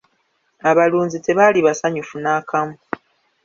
Abalunzi 0.69 1.17
tebaali 1.25 1.59
basanyufu 1.67 2.15
n'akamu. 2.19 2.75